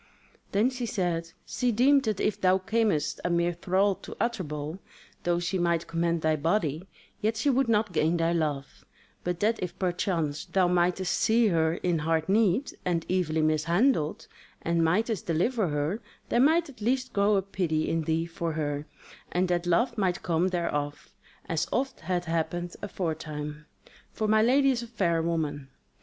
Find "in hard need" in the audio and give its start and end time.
11.75-12.71